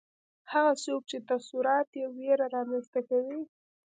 [0.51, 3.41] هغه څوک چې تصورات یې ویره رامنځته کوي